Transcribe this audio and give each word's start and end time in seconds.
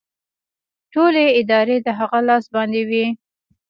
ټولې 0.93 1.25
ادارې 1.39 1.77
د 1.85 1.87
هغه 1.99 2.19
لاس 2.27 2.45
باندې 2.55 2.81
وې 2.89 3.05